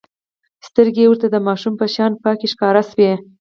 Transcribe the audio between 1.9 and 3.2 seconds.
شان پاکې ښکاره شوې.